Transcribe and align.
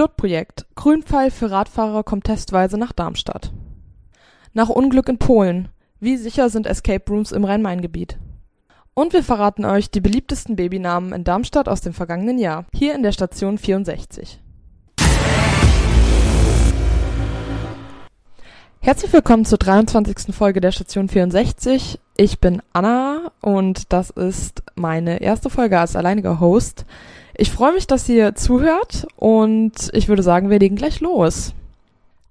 Pilotprojekt. 0.00 0.64
Grünpfeil 0.76 1.30
für 1.30 1.50
Radfahrer 1.50 2.04
kommt 2.04 2.24
testweise 2.24 2.78
nach 2.78 2.92
Darmstadt. 2.92 3.52
Nach 4.54 4.70
Unglück 4.70 5.10
in 5.10 5.18
Polen. 5.18 5.68
Wie 5.98 6.16
sicher 6.16 6.48
sind 6.48 6.66
Escape 6.66 7.04
Rooms 7.12 7.32
im 7.32 7.44
Rhein-Main-Gebiet? 7.44 8.18
Und 8.94 9.12
wir 9.12 9.22
verraten 9.22 9.66
euch 9.66 9.90
die 9.90 10.00
beliebtesten 10.00 10.56
Babynamen 10.56 11.12
in 11.12 11.24
Darmstadt 11.24 11.68
aus 11.68 11.82
dem 11.82 11.92
vergangenen 11.92 12.38
Jahr. 12.38 12.64
Hier 12.72 12.94
in 12.94 13.02
der 13.02 13.12
Station 13.12 13.58
64. 13.58 14.40
Herzlich 18.80 19.12
willkommen 19.12 19.44
zur 19.44 19.58
23. 19.58 20.34
Folge 20.34 20.62
der 20.62 20.72
Station 20.72 21.10
64. 21.10 22.00
Ich 22.16 22.40
bin 22.40 22.62
Anna 22.72 23.32
und 23.42 23.92
das 23.92 24.08
ist 24.08 24.62
meine 24.76 25.20
erste 25.20 25.50
Folge 25.50 25.78
als 25.78 25.94
alleiniger 25.94 26.40
Host. 26.40 26.86
Ich 27.34 27.50
freue 27.50 27.72
mich, 27.72 27.86
dass 27.86 28.08
ihr 28.08 28.34
zuhört 28.34 29.06
und 29.16 29.90
ich 29.92 30.08
würde 30.08 30.22
sagen, 30.22 30.50
wir 30.50 30.58
legen 30.58 30.76
gleich 30.76 31.00
los. 31.00 31.54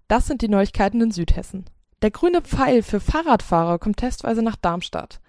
Das 0.07 0.27
sind 0.27 0.41
die 0.41 0.49
Neuigkeiten 0.49 1.01
in 1.01 1.11
Südhessen. 1.11 1.65
Der 2.01 2.11
grüne 2.11 2.41
Pfeil 2.41 2.83
für 2.83 2.99
Fahrradfahrer 2.99 3.79
kommt 3.79 3.97
testweise 3.97 4.41
nach 4.41 4.55
Darmstadt. 4.55 5.19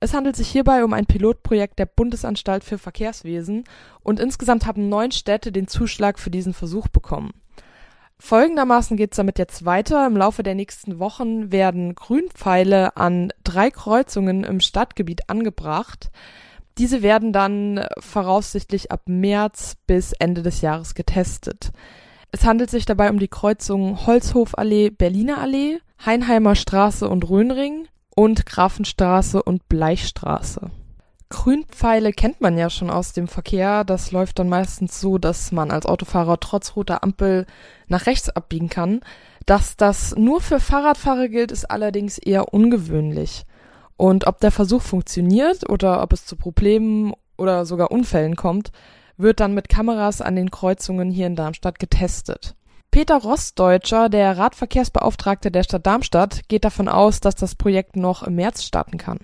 Es 0.00 0.14
handelt 0.14 0.36
sich 0.36 0.48
hierbei 0.48 0.84
um 0.84 0.92
ein 0.92 1.06
Pilotprojekt 1.06 1.78
der 1.78 1.86
Bundesanstalt 1.86 2.62
für 2.62 2.78
Verkehrswesen 2.78 3.64
und 4.02 4.20
insgesamt 4.20 4.66
haben 4.66 4.88
neun 4.88 5.10
Städte 5.10 5.50
den 5.50 5.66
Zuschlag 5.66 6.18
für 6.18 6.30
diesen 6.30 6.54
Versuch 6.54 6.88
bekommen. 6.88 7.32
Folgendermaßen 8.20 8.96
geht 8.96 9.12
es 9.12 9.16
damit 9.16 9.38
jetzt 9.38 9.64
weiter. 9.64 10.06
Im 10.06 10.16
Laufe 10.16 10.42
der 10.42 10.54
nächsten 10.54 10.98
Wochen 10.98 11.52
werden 11.52 11.94
Grünpfeile 11.94 12.96
an 12.96 13.32
drei 13.44 13.70
Kreuzungen 13.70 14.44
im 14.44 14.60
Stadtgebiet 14.60 15.28
angebracht. 15.28 16.10
Diese 16.78 17.02
werden 17.02 17.32
dann 17.32 17.84
voraussichtlich 17.98 18.92
ab 18.92 19.02
März 19.06 19.76
bis 19.86 20.12
Ende 20.12 20.42
des 20.42 20.60
Jahres 20.60 20.94
getestet. 20.94 21.72
Es 22.30 22.44
handelt 22.44 22.70
sich 22.70 22.84
dabei 22.84 23.10
um 23.10 23.18
die 23.18 23.28
Kreuzungen 23.28 24.06
Holzhofallee, 24.06 24.90
Berliner 24.90 25.38
Allee, 25.38 25.80
Heinheimer 26.04 26.54
Straße 26.54 27.08
und 27.08 27.28
Röhnring 27.28 27.88
und 28.14 28.46
Grafenstraße 28.46 29.42
und 29.42 29.68
Bleichstraße. 29.68 30.70
Grünpfeile 31.30 32.12
kennt 32.12 32.40
man 32.40 32.56
ja 32.56 32.70
schon 32.70 32.90
aus 32.90 33.12
dem 33.12 33.28
Verkehr. 33.28 33.84
Das 33.84 34.12
läuft 34.12 34.38
dann 34.38 34.48
meistens 34.48 35.00
so, 35.00 35.18
dass 35.18 35.52
man 35.52 35.70
als 35.70 35.84
Autofahrer 35.84 36.40
trotz 36.40 36.76
roter 36.76 37.02
Ampel 37.02 37.46
nach 37.86 38.06
rechts 38.06 38.30
abbiegen 38.30 38.68
kann. 38.68 39.00
Dass 39.44 39.76
das 39.76 40.14
nur 40.16 40.40
für 40.40 40.60
Fahrradfahrer 40.60 41.28
gilt, 41.28 41.52
ist 41.52 41.70
allerdings 41.70 42.18
eher 42.18 42.54
ungewöhnlich. 42.54 43.44
Und 43.98 44.28
ob 44.28 44.38
der 44.38 44.52
Versuch 44.52 44.80
funktioniert 44.80 45.68
oder 45.68 46.02
ob 46.02 46.12
es 46.12 46.24
zu 46.24 46.36
Problemen 46.36 47.12
oder 47.36 47.66
sogar 47.66 47.90
Unfällen 47.90 48.36
kommt, 48.36 48.70
wird 49.16 49.40
dann 49.40 49.54
mit 49.54 49.68
Kameras 49.68 50.22
an 50.22 50.36
den 50.36 50.52
Kreuzungen 50.52 51.10
hier 51.10 51.26
in 51.26 51.34
Darmstadt 51.34 51.80
getestet. 51.80 52.54
Peter 52.92 53.16
Rostdeutscher, 53.16 54.08
der 54.08 54.38
Radverkehrsbeauftragte 54.38 55.50
der 55.50 55.64
Stadt 55.64 55.84
Darmstadt, 55.84 56.48
geht 56.48 56.64
davon 56.64 56.88
aus, 56.88 57.18
dass 57.18 57.34
das 57.34 57.56
Projekt 57.56 57.96
noch 57.96 58.22
im 58.22 58.36
März 58.36 58.62
starten 58.62 58.98
kann. 58.98 59.18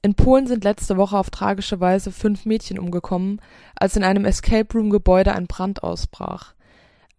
In 0.00 0.14
Polen 0.14 0.46
sind 0.46 0.62
letzte 0.62 0.96
Woche 0.96 1.18
auf 1.18 1.30
tragische 1.30 1.80
Weise 1.80 2.12
fünf 2.12 2.46
Mädchen 2.46 2.78
umgekommen, 2.78 3.42
als 3.74 3.96
in 3.96 4.04
einem 4.04 4.26
Escape 4.26 4.72
Room 4.74 4.90
Gebäude 4.90 5.34
ein 5.34 5.48
Brand 5.48 5.82
ausbrach. 5.82 6.54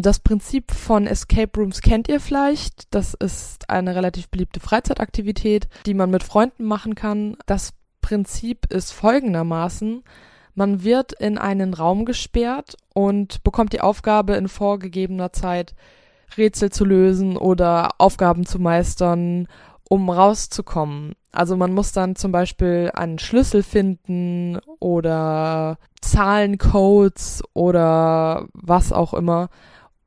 Das 0.02 0.19
Prinzip 0.19 0.72
von 0.72 1.08
Escape 1.08 1.59
Rooms 1.59 1.81
kennt 1.81 2.08
ihr 2.08 2.22
vielleicht. 2.22 2.94
Das 2.95 3.14
ist 3.16 3.69
eine 3.69 3.95
relativ 3.95 4.30
beliebte 4.30 4.61
Freizeitaktivität, 4.61 5.67
die 5.86 5.94
man 5.94 6.09
mit 6.09 6.23
Freunden 6.23 6.64
machen 6.64 6.95
kann. 6.95 7.36
Das 7.45 7.73
Prinzip 8.00 8.72
ist 8.72 8.94
folgendermaßen. 8.94 10.03
Man 10.56 10.83
wird 10.86 11.11
in 11.11 11.38
einen 11.38 11.73
Raum 11.73 12.06
gesperrt 12.06 12.78
und 12.94 13.44
bekommt 13.44 13.73
die 13.73 13.81
Aufgabe, 13.81 14.35
in 14.35 14.47
vorgegebener 14.47 15.34
Zeit 15.34 15.75
Rätsel 16.38 16.72
zu 16.72 16.85
lösen 16.85 17.35
oder 17.35 17.90
Aufgaben 17.97 18.46
zu 18.46 18.57
meistern, 18.57 19.50
um 19.90 20.09
rauszukommen. 20.09 21.13
Also 21.34 21.57
man 21.57 21.73
muss 21.73 21.91
dann 21.91 22.16
zum 22.16 22.31
Beispiel 22.31 22.90
einen 22.94 23.19
Schlüssel 23.19 23.63
finden 23.63 24.59
oder 24.79 25.78
Zahlencodes 26.02 27.44
oder 27.53 28.47
was 28.53 28.94
auch 28.94 29.13
immer. 29.13 29.50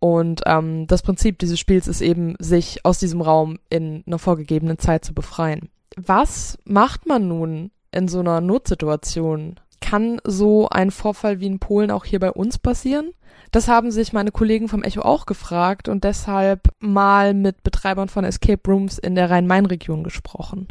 Und 0.03 0.41
ähm, 0.47 0.89
das 0.89 1.03
Prinzip 1.03 1.39
dieses 1.39 1.61
Spiels 1.61 1.87
ist 1.87 2.01
eben, 2.01 2.35
sich 2.41 2.85
aus 2.85 2.99
diesem 2.99 3.21
Raum 3.21 3.59
in 3.71 4.03
einer 4.05 4.19
vorgegebenen 4.19 4.79
Zeit 4.79 5.05
zu 5.05 5.15
befreien. 5.15 5.69
Was 5.95 6.59
macht 6.65 7.07
man 7.07 7.29
nun 7.29 7.71
in 7.93 8.09
so 8.09 8.19
einer 8.19 8.41
Notsituation? 8.41 9.61
kann 9.83 10.21
so 10.25 10.69
ein 10.71 10.91
Vorfall 10.91 11.41
wie 11.41 11.47
in 11.47 11.59
Polen 11.59 11.91
auch 11.91 12.07
hier 12.07 12.21
bei 12.21 12.31
uns 12.31 12.57
passieren? 12.59 13.13
Das 13.51 13.69
haben 13.69 13.91
sich 13.91 14.15
meine 14.15 14.31
Kollegen 14.31 14.69
vom 14.69 14.83
Echo 14.83 15.03
auch 15.03 15.27
gefragt 15.27 15.89
und 15.89 16.05
deshalb 16.05 16.69
mal 16.79 17.35
mit 17.35 17.63
Betreibern 17.63 18.09
von 18.09 18.25
Escape 18.25 18.63
Rooms 18.67 18.99
in 18.99 19.15
der 19.15 19.29
Rhein-Main-Region 19.29 20.05
gesprochen. 20.05 20.69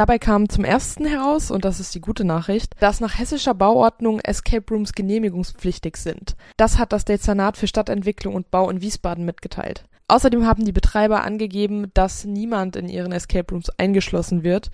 Dabei 0.00 0.18
kam 0.18 0.48
zum 0.48 0.64
ersten 0.64 1.04
heraus, 1.04 1.50
und 1.50 1.66
das 1.66 1.78
ist 1.78 1.94
die 1.94 2.00
gute 2.00 2.24
Nachricht, 2.24 2.72
dass 2.80 3.00
nach 3.00 3.18
hessischer 3.18 3.52
Bauordnung 3.52 4.18
Escape 4.20 4.64
Rooms 4.70 4.94
genehmigungspflichtig 4.94 5.98
sind. 5.98 6.36
Das 6.56 6.78
hat 6.78 6.94
das 6.94 7.04
Dezernat 7.04 7.58
für 7.58 7.66
Stadtentwicklung 7.66 8.34
und 8.34 8.50
Bau 8.50 8.70
in 8.70 8.80
Wiesbaden 8.80 9.26
mitgeteilt. 9.26 9.84
Außerdem 10.08 10.46
haben 10.46 10.64
die 10.64 10.72
Betreiber 10.72 11.22
angegeben, 11.22 11.90
dass 11.92 12.24
niemand 12.24 12.76
in 12.76 12.88
ihren 12.88 13.12
Escape 13.12 13.52
Rooms 13.52 13.68
eingeschlossen 13.76 14.42
wird, 14.42 14.70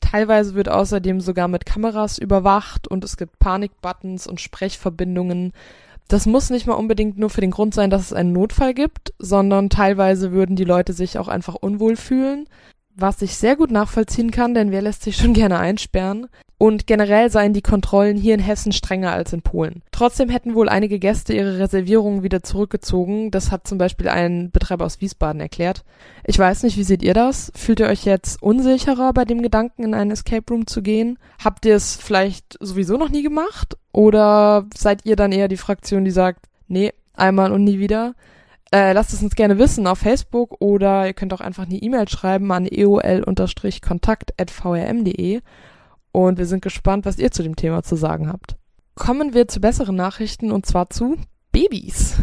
Teilweise 0.00 0.54
wird 0.54 0.68
außerdem 0.68 1.20
sogar 1.20 1.48
mit 1.48 1.66
Kameras 1.66 2.18
überwacht 2.18 2.86
und 2.86 3.02
es 3.02 3.16
gibt 3.16 3.40
Panikbuttons 3.40 4.28
und 4.28 4.40
Sprechverbindungen. 4.40 5.54
Das 6.06 6.24
muss 6.24 6.50
nicht 6.50 6.68
mal 6.68 6.74
unbedingt 6.74 7.18
nur 7.18 7.30
für 7.30 7.40
den 7.40 7.50
Grund 7.50 7.74
sein, 7.74 7.90
dass 7.90 8.02
es 8.02 8.12
einen 8.12 8.32
Notfall 8.32 8.74
gibt, 8.74 9.12
sondern 9.18 9.70
teilweise 9.70 10.30
würden 10.30 10.54
die 10.54 10.62
Leute 10.64 10.92
sich 10.92 11.18
auch 11.18 11.26
einfach 11.26 11.56
unwohl 11.56 11.96
fühlen 11.96 12.46
was 12.98 13.22
ich 13.22 13.36
sehr 13.36 13.56
gut 13.56 13.70
nachvollziehen 13.70 14.30
kann, 14.30 14.54
denn 14.54 14.70
wer 14.70 14.82
lässt 14.82 15.02
sich 15.02 15.16
schon 15.16 15.32
gerne 15.34 15.58
einsperren? 15.58 16.28
Und 16.60 16.88
generell 16.88 17.30
seien 17.30 17.52
die 17.52 17.62
Kontrollen 17.62 18.16
hier 18.16 18.34
in 18.34 18.40
Hessen 18.40 18.72
strenger 18.72 19.12
als 19.12 19.32
in 19.32 19.42
Polen. 19.42 19.82
Trotzdem 19.92 20.28
hätten 20.28 20.56
wohl 20.56 20.68
einige 20.68 20.98
Gäste 20.98 21.32
ihre 21.32 21.60
Reservierungen 21.60 22.24
wieder 22.24 22.42
zurückgezogen. 22.42 23.30
Das 23.30 23.52
hat 23.52 23.68
zum 23.68 23.78
Beispiel 23.78 24.08
ein 24.08 24.50
Betreiber 24.50 24.84
aus 24.84 25.00
Wiesbaden 25.00 25.40
erklärt. 25.40 25.84
Ich 26.24 26.36
weiß 26.36 26.64
nicht, 26.64 26.76
wie 26.76 26.82
seht 26.82 27.04
ihr 27.04 27.14
das? 27.14 27.52
Fühlt 27.54 27.78
ihr 27.78 27.86
euch 27.86 28.04
jetzt 28.04 28.42
unsicherer 28.42 29.12
bei 29.12 29.24
dem 29.24 29.40
Gedanken, 29.40 29.84
in 29.84 29.94
einen 29.94 30.10
Escape 30.10 30.44
Room 30.50 30.66
zu 30.66 30.82
gehen? 30.82 31.16
Habt 31.42 31.64
ihr 31.64 31.76
es 31.76 31.94
vielleicht 31.94 32.58
sowieso 32.58 32.96
noch 32.96 33.10
nie 33.10 33.22
gemacht? 33.22 33.76
Oder 33.92 34.66
seid 34.76 35.06
ihr 35.06 35.14
dann 35.14 35.30
eher 35.30 35.46
die 35.46 35.56
Fraktion, 35.56 36.04
die 36.04 36.10
sagt, 36.10 36.46
nee, 36.66 36.92
einmal 37.14 37.52
und 37.52 37.62
nie 37.62 37.78
wieder? 37.78 38.14
Äh, 38.70 38.92
lasst 38.92 39.14
es 39.14 39.22
uns 39.22 39.34
gerne 39.34 39.58
wissen 39.58 39.86
auf 39.86 39.98
Facebook 39.98 40.56
oder 40.60 41.06
ihr 41.06 41.14
könnt 41.14 41.32
auch 41.32 41.40
einfach 41.40 41.64
eine 41.64 41.76
E-Mail 41.76 42.06
schreiben 42.08 42.52
an 42.52 42.68
eol-kontakt.vrm.de 42.70 45.40
und 46.12 46.38
wir 46.38 46.46
sind 46.46 46.62
gespannt, 46.62 47.06
was 47.06 47.18
ihr 47.18 47.30
zu 47.30 47.42
dem 47.42 47.56
Thema 47.56 47.82
zu 47.82 47.96
sagen 47.96 48.28
habt. 48.28 48.56
Kommen 48.94 49.32
wir 49.32 49.48
zu 49.48 49.60
besseren 49.60 49.96
Nachrichten 49.96 50.52
und 50.52 50.66
zwar 50.66 50.90
zu 50.90 51.16
Babys. 51.52 52.16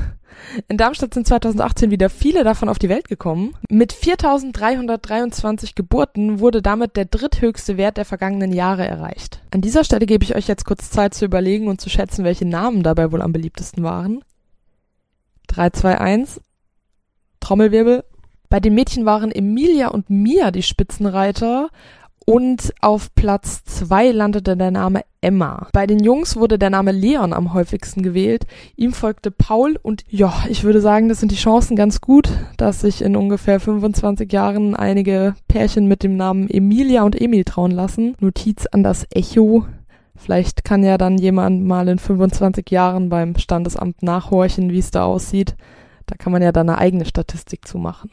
In 0.68 0.78
Darmstadt 0.78 1.14
sind 1.14 1.26
2018 1.26 1.92
wieder 1.92 2.10
viele 2.10 2.44
davon 2.44 2.68
auf 2.68 2.78
die 2.78 2.90
Welt 2.90 3.08
gekommen. 3.08 3.56
Mit 3.70 3.94
4.323 3.94 5.76
Geburten 5.76 6.40
wurde 6.40 6.62
damit 6.62 6.98
der 6.98 7.06
dritthöchste 7.06 7.78
Wert 7.78 7.96
der 7.96 8.04
vergangenen 8.04 8.52
Jahre 8.52 8.86
erreicht. 8.86 9.42
An 9.52 9.62
dieser 9.62 9.86
Stelle 9.86 10.06
gebe 10.06 10.26
ich 10.26 10.36
euch 10.36 10.48
jetzt 10.48 10.66
kurz 10.66 10.92
Zeit 10.92 11.14
zu 11.14 11.24
überlegen 11.24 11.70
und 11.70 11.80
zu 11.80 11.90
schätzen, 11.90 12.26
welche 12.26 12.46
Namen 12.46 12.84
dabei 12.84 13.14
wohl 13.14 13.22
am 13.22 13.32
beliebtesten 13.32 13.84
waren. 13.84 14.25
3, 15.48 15.70
2, 15.72 15.98
1. 16.00 16.42
Trommelwirbel. 17.40 18.04
Bei 18.50 18.60
den 18.60 18.76
Mädchen 18.76 19.06
waren 19.06 19.32
Emilia 19.32 19.90
und 19.90 20.10
Mia 20.10 20.52
die 20.52 20.64
Spitzenreiter 20.64 21.70
und 22.26 22.74
auf 22.82 23.14
Platz 23.14 23.64
2 23.66 24.12
landete 24.12 24.58
der 24.58 24.72
Name 24.72 25.02
Emma. 25.22 25.68
Bei 25.74 25.86
den 25.86 26.00
Jungs 26.00 26.36
wurde 26.36 26.58
der 26.58 26.72
Name 26.72 26.92
Leon 26.92 27.34
am 27.34 27.54
häufigsten 27.54 28.02
gewählt. 28.02 28.48
Ihm 28.76 28.94
folgte 28.94 29.30
Paul 29.30 29.78
und 29.82 30.04
ja, 30.10 30.34
ich 30.50 30.64
würde 30.64 30.82
sagen, 30.82 31.08
das 31.08 31.20
sind 31.20 31.32
die 31.32 31.36
Chancen 31.36 31.76
ganz 31.76 32.02
gut, 32.02 32.30
dass 32.58 32.82
sich 32.82 33.04
in 33.04 33.16
ungefähr 33.16 33.60
25 33.60 34.32
Jahren 34.32 34.76
einige 34.76 35.36
Pärchen 35.48 35.88
mit 35.88 36.02
dem 36.02 36.18
Namen 36.18 36.50
Emilia 36.50 37.04
und 37.04 37.20
Emil 37.20 37.44
trauen 37.44 37.72
lassen. 37.72 38.16
Notiz 38.20 38.66
an 38.66 38.82
das 38.82 39.06
Echo. 39.12 39.66
Vielleicht 40.16 40.64
kann 40.64 40.84
ja 40.84 40.98
dann 40.98 41.18
jemand 41.18 41.64
mal 41.66 41.88
in 41.88 42.00
25 42.00 42.70
Jahren 42.72 43.10
beim 43.10 43.38
Standesamt 43.38 44.02
nachhorchen, 44.02 44.72
wie 44.72 44.80
es 44.80 44.92
da 44.92 45.04
aussieht. 45.04 45.56
Da 46.06 46.16
kann 46.16 46.32
man 46.32 46.42
ja 46.42 46.52
dann 46.52 46.70
eine 46.70 46.78
eigene 46.78 47.06
Statistik 47.06 47.68
zu 47.68 47.78
machen. 47.78 48.10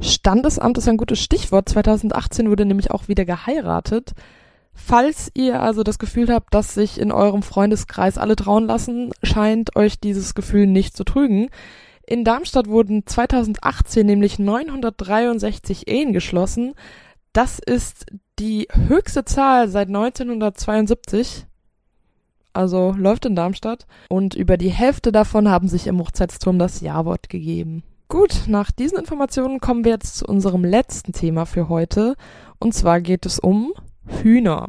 Standesamt 0.00 0.78
ist 0.78 0.88
ein 0.88 0.96
gutes 0.96 1.20
Stichwort. 1.20 1.68
2018 1.68 2.50
wurde 2.50 2.64
nämlich 2.64 2.90
auch 2.90 3.08
wieder 3.08 3.24
geheiratet. 3.24 4.12
Falls 4.72 5.30
ihr 5.34 5.62
also 5.62 5.82
das 5.82 5.98
Gefühl 5.98 6.32
habt, 6.32 6.52
dass 6.52 6.74
sich 6.74 7.00
in 7.00 7.12
eurem 7.12 7.42
Freundeskreis 7.42 8.18
alle 8.18 8.36
trauen 8.36 8.66
lassen, 8.66 9.12
scheint 9.22 9.76
euch 9.76 10.00
dieses 10.00 10.34
Gefühl 10.34 10.66
nicht 10.66 10.96
zu 10.96 11.04
trügen. 11.04 11.48
In 12.06 12.24
Darmstadt 12.24 12.66
wurden 12.66 13.06
2018 13.06 14.04
nämlich 14.04 14.38
963 14.38 15.88
Ehen 15.88 16.12
geschlossen. 16.12 16.74
Das 17.34 17.58
ist 17.58 18.06
die 18.38 18.68
höchste 18.72 19.24
Zahl 19.24 19.68
seit 19.68 19.88
1972. 19.88 21.46
also 22.52 22.94
läuft 22.96 23.26
in 23.26 23.34
Darmstadt. 23.34 23.88
Und 24.08 24.36
über 24.36 24.56
die 24.56 24.70
Hälfte 24.70 25.10
davon 25.10 25.48
haben 25.48 25.66
sich 25.66 25.88
im 25.88 25.98
Hochzeitsturm 25.98 26.60
das 26.60 26.80
Ja-Wort 26.80 27.28
gegeben. 27.28 27.82
Gut, 28.06 28.44
nach 28.46 28.70
diesen 28.70 28.98
Informationen 28.98 29.58
kommen 29.58 29.84
wir 29.84 29.90
jetzt 29.90 30.18
zu 30.18 30.26
unserem 30.26 30.64
letzten 30.64 31.12
Thema 31.12 31.44
für 31.44 31.68
heute. 31.68 32.14
Und 32.60 32.72
zwar 32.72 33.00
geht 33.00 33.26
es 33.26 33.40
um 33.40 33.72
Hühner. 34.06 34.68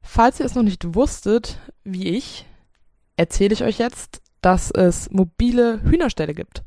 Falls 0.00 0.38
ihr 0.38 0.46
es 0.46 0.54
noch 0.54 0.62
nicht 0.62 0.94
wusstet, 0.94 1.58
wie 1.82 2.10
ich, 2.10 2.46
erzähle 3.16 3.52
ich 3.52 3.64
euch 3.64 3.78
jetzt, 3.78 4.22
dass 4.42 4.70
es 4.70 5.10
mobile 5.10 5.82
Hühnerställe 5.82 6.34
gibt. 6.34 6.62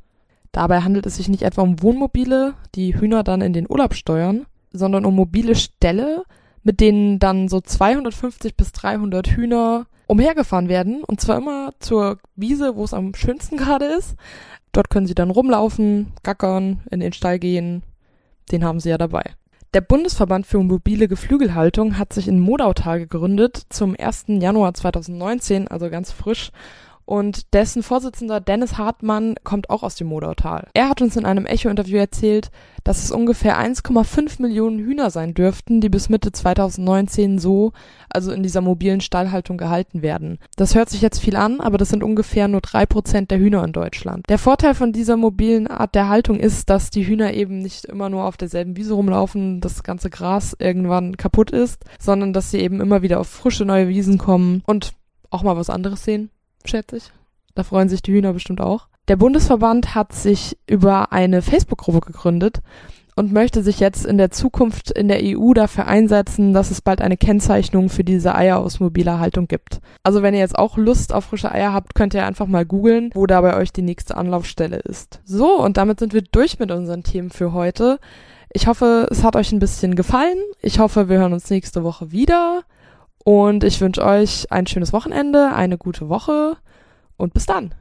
Dabei 0.51 0.81
handelt 0.81 1.05
es 1.05 1.15
sich 1.15 1.29
nicht 1.29 1.43
etwa 1.43 1.61
um 1.61 1.81
Wohnmobile, 1.81 2.55
die 2.75 2.99
Hühner 2.99 3.23
dann 3.23 3.39
in 3.39 3.53
den 3.53 3.69
Urlaub 3.69 3.93
steuern, 3.93 4.45
sondern 4.77 5.05
um 5.05 5.15
mobile 5.15 5.55
Ställe, 5.55 6.23
mit 6.63 6.79
denen 6.79 7.19
dann 7.19 7.47
so 7.47 7.61
250 7.61 8.55
bis 8.55 8.71
300 8.71 9.27
Hühner 9.27 9.85
umhergefahren 10.07 10.69
werden 10.69 11.03
und 11.03 11.21
zwar 11.21 11.37
immer 11.37 11.71
zur 11.79 12.17
Wiese, 12.35 12.75
wo 12.75 12.83
es 12.83 12.93
am 12.93 13.13
schönsten 13.13 13.57
gerade 13.57 13.85
ist. 13.85 14.15
Dort 14.71 14.89
können 14.89 15.07
sie 15.07 15.15
dann 15.15 15.31
rumlaufen, 15.31 16.13
gackern, 16.23 16.81
in 16.91 16.99
den 16.99 17.13
Stall 17.13 17.39
gehen. 17.39 17.83
Den 18.51 18.63
haben 18.63 18.79
sie 18.79 18.89
ja 18.89 18.97
dabei. 18.97 19.33
Der 19.73 19.81
Bundesverband 19.81 20.47
für 20.47 20.59
mobile 20.59 21.07
Geflügelhaltung 21.07 21.97
hat 21.97 22.13
sich 22.13 22.27
in 22.27 22.39
Modautal 22.39 22.99
gegründet 22.99 23.63
zum 23.69 23.95
1. 23.99 24.25
Januar 24.27 24.73
2019, 24.73 25.67
also 25.67 25.89
ganz 25.89 26.11
frisch 26.11 26.51
und 27.07 27.53
dessen 27.53 27.83
Vorsitzender 27.83 28.41
Dennis 28.41 28.77
Hartmann 28.77 29.35
kommt 29.45 29.69
auch 29.69 29.81
aus 29.81 29.95
dem 29.95 30.07
Modautal. 30.07 30.67
Er 30.73 30.89
hat 30.89 31.01
uns 31.01 31.15
in 31.15 31.25
einem 31.25 31.45
Echo-Interview 31.45 31.97
erzählt, 31.97 32.51
dass 32.83 33.01
es 33.01 33.11
ungefähr 33.11 33.57
1,5 33.57 34.41
Millionen 34.41 34.79
Hühner 34.79 35.09
sein 35.09 35.33
dürften, 35.33 35.79
die 35.79 35.87
bis 35.87 36.09
Mitte 36.09 36.33
2019 36.33 37.39
so, 37.39 37.71
also 38.09 38.33
in 38.33 38.43
dieser 38.43 38.59
mobilen 38.59 38.99
Stallhaltung 38.99 39.57
gehalten 39.57 40.01
werden. 40.01 40.37
Das 40.57 40.75
hört 40.75 40.89
sich 40.89 41.01
jetzt 41.01 41.19
viel 41.19 41.37
an, 41.37 41.61
aber 41.61 41.77
das 41.77 41.89
sind 41.89 42.03
ungefähr 42.03 42.49
nur 42.49 42.59
drei 42.59 42.85
Prozent 42.85 43.31
der 43.31 43.39
Hühner 43.39 43.63
in 43.63 43.71
Deutschland. 43.71 44.25
Der 44.27 44.37
Vorteil 44.37 44.75
von 44.75 44.91
dieser 44.91 45.15
mobilen 45.15 45.67
Art 45.67 45.95
der 45.95 46.09
Haltung 46.09 46.37
ist, 46.37 46.69
dass 46.69 46.89
die 46.89 47.07
Hühner 47.07 47.33
eben 47.33 47.59
nicht 47.59 47.85
immer 47.85 48.09
nur 48.09 48.25
auf 48.25 48.35
derselben 48.35 48.75
Wiese 48.75 48.93
rumlaufen, 48.93 49.61
das 49.61 49.83
ganze 49.83 50.09
Gras 50.09 50.57
irgendwann 50.59 51.15
kaputt 51.15 51.51
ist, 51.51 51.85
sondern 51.99 52.33
dass 52.33 52.51
sie 52.51 52.59
eben 52.59 52.81
immer 52.81 53.01
wieder 53.01 53.21
auf 53.21 53.29
frische 53.29 53.63
neue 53.63 53.87
Wiesen 53.87 54.17
kommen 54.17 54.61
und 54.65 54.93
auch 55.29 55.43
mal 55.43 55.55
was 55.55 55.69
anderes 55.69 56.03
sehen 56.03 56.31
schätze 56.67 56.97
ich. 56.97 57.11
Da 57.55 57.63
freuen 57.63 57.89
sich 57.89 58.01
die 58.01 58.13
Hühner 58.13 58.33
bestimmt 58.33 58.61
auch. 58.61 58.87
Der 59.07 59.15
Bundesverband 59.15 59.95
hat 59.95 60.13
sich 60.13 60.57
über 60.67 61.11
eine 61.11 61.41
Facebook-Gruppe 61.41 62.01
gegründet 62.01 62.61
und 63.15 63.33
möchte 63.33 63.63
sich 63.63 63.79
jetzt 63.79 64.05
in 64.05 64.19
der 64.19 64.29
Zukunft 64.29 64.91
in 64.91 65.07
der 65.07 65.21
EU 65.23 65.53
dafür 65.53 65.87
einsetzen, 65.87 66.53
dass 66.53 66.69
es 66.69 66.81
bald 66.81 67.01
eine 67.01 67.17
Kennzeichnung 67.17 67.89
für 67.89 68.03
diese 68.03 68.35
Eier 68.35 68.59
aus 68.59 68.79
mobiler 68.79 69.19
Haltung 69.19 69.47
gibt. 69.47 69.79
Also 70.03 70.21
wenn 70.21 70.35
ihr 70.35 70.39
jetzt 70.39 70.57
auch 70.57 70.77
Lust 70.77 71.13
auf 71.13 71.25
frische 71.25 71.51
Eier 71.51 71.73
habt, 71.73 71.95
könnt 71.95 72.13
ihr 72.13 72.27
einfach 72.27 72.45
mal 72.45 72.65
googeln, 72.65 73.09
wo 73.15 73.25
da 73.25 73.41
bei 73.41 73.55
euch 73.57 73.73
die 73.73 73.81
nächste 73.81 74.17
Anlaufstelle 74.17 74.77
ist. 74.77 75.19
So, 75.25 75.59
und 75.59 75.77
damit 75.77 75.99
sind 75.99 76.13
wir 76.13 76.21
durch 76.21 76.59
mit 76.59 76.69
unseren 76.69 77.01
Themen 77.01 77.31
für 77.31 77.53
heute. 77.53 77.99
Ich 78.53 78.67
hoffe, 78.67 79.07
es 79.09 79.23
hat 79.23 79.35
euch 79.35 79.51
ein 79.51 79.59
bisschen 79.59 79.95
gefallen. 79.95 80.37
Ich 80.61 80.77
hoffe, 80.77 81.09
wir 81.09 81.17
hören 81.17 81.33
uns 81.33 81.49
nächste 81.49 81.83
Woche 81.83 82.11
wieder. 82.11 82.61
Und 83.27 83.65
ich 83.65 83.81
wünsche 83.81 84.05
euch 84.05 84.49
ein 84.53 84.67
schönes 84.67 84.93
Wochenende, 84.93 85.51
eine 85.53 85.77
gute 85.77 86.07
Woche 86.07 86.55
und 87.17 87.33
bis 87.33 87.45
dann. 87.45 87.73